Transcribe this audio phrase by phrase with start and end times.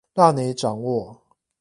[0.15, 1.21] 讓你掌握